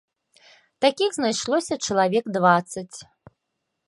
Такіх 0.85 1.09
знайшлося 1.17 1.77
чалавек 1.89 2.25
дваццаць. 2.39 2.97